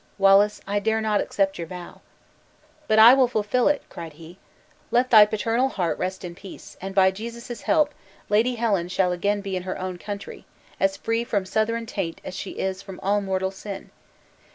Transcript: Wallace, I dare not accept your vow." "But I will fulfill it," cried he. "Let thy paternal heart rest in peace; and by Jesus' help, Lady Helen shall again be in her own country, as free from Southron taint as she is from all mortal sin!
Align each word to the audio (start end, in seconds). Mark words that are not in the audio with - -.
Wallace, 0.17 0.61
I 0.65 0.79
dare 0.79 0.99
not 0.99 1.21
accept 1.21 1.59
your 1.59 1.67
vow." 1.67 2.01
"But 2.87 2.97
I 2.97 3.13
will 3.13 3.27
fulfill 3.27 3.67
it," 3.67 3.83
cried 3.87 4.13
he. 4.13 4.39
"Let 4.89 5.11
thy 5.11 5.27
paternal 5.27 5.69
heart 5.69 5.95
rest 5.99 6.25
in 6.25 6.33
peace; 6.33 6.75
and 6.81 6.95
by 6.95 7.11
Jesus' 7.11 7.61
help, 7.61 7.93
Lady 8.27 8.55
Helen 8.55 8.87
shall 8.87 9.11
again 9.11 9.41
be 9.41 9.55
in 9.55 9.61
her 9.61 9.77
own 9.77 9.99
country, 9.99 10.47
as 10.79 10.97
free 10.97 11.23
from 11.23 11.45
Southron 11.45 11.85
taint 11.85 12.19
as 12.23 12.35
she 12.35 12.53
is 12.57 12.81
from 12.81 12.99
all 13.01 13.21
mortal 13.21 13.51
sin! 13.51 13.91